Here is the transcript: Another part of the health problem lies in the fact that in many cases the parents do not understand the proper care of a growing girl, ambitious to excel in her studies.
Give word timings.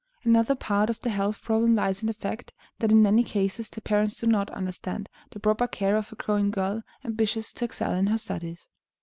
Another 0.23 0.55
part 0.55 0.89
of 0.89 0.99
the 1.01 1.11
health 1.11 1.43
problem 1.43 1.75
lies 1.75 2.01
in 2.01 2.07
the 2.07 2.13
fact 2.15 2.53
that 2.79 2.91
in 2.91 3.03
many 3.03 3.23
cases 3.23 3.69
the 3.69 3.81
parents 3.81 4.19
do 4.19 4.25
not 4.25 4.49
understand 4.49 5.07
the 5.29 5.39
proper 5.39 5.67
care 5.67 5.95
of 5.95 6.11
a 6.11 6.15
growing 6.15 6.49
girl, 6.49 6.81
ambitious 7.05 7.53
to 7.53 7.65
excel 7.65 7.93
in 7.93 8.07
her 8.07 8.17
studies. 8.17 8.71